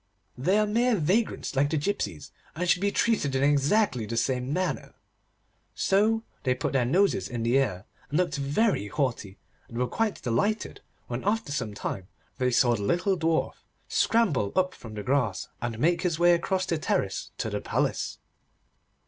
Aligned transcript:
They 0.35 0.57
are 0.57 0.65
mere 0.65 0.95
vagrants 0.95 1.55
like 1.55 1.69
the 1.69 1.77
gipsies, 1.77 2.31
and 2.55 2.67
should 2.67 2.81
be 2.81 2.91
treated 2.91 3.35
in 3.35 3.43
exactly 3.43 4.07
the 4.07 4.17
same 4.17 4.51
manner.' 4.51 4.95
So 5.75 6.23
they 6.41 6.55
put 6.55 6.73
their 6.73 6.85
noses 6.87 7.29
in 7.29 7.43
the 7.43 7.59
air, 7.59 7.85
and 8.09 8.17
looked 8.17 8.37
very 8.37 8.87
haughty, 8.87 9.37
and 9.67 9.77
were 9.77 9.85
quite 9.85 10.19
delighted 10.23 10.81
when 11.05 11.23
after 11.23 11.51
some 11.51 11.75
time 11.75 12.07
they 12.39 12.49
saw 12.49 12.73
the 12.75 12.81
little 12.81 13.15
Dwarf 13.15 13.53
scramble 13.87 14.51
up 14.55 14.73
from 14.73 14.95
the 14.95 15.03
grass, 15.03 15.49
and 15.61 15.77
make 15.77 16.01
his 16.01 16.17
way 16.17 16.33
across 16.33 16.65
the 16.65 16.79
terrace 16.79 17.29
to 17.37 17.51
the 17.51 17.61
palace. 17.61 18.17